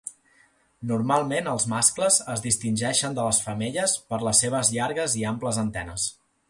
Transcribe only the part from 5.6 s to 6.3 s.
antenes.